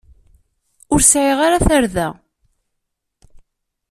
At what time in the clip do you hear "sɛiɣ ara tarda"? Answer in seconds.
1.03-2.07